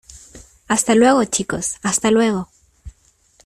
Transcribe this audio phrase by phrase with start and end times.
[0.67, 1.75] hasta luego, chicos.
[1.83, 2.49] hasta luego.